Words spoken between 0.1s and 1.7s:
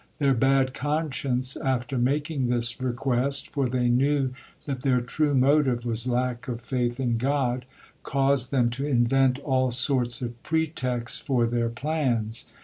Their bad conscience